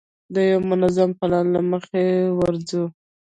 د 0.33 0.35
یوه 0.49 0.65
منظم 0.71 1.09
پلان 1.19 1.45
له 1.55 1.61
مخې 1.71 2.05
ورځو. 2.39 2.83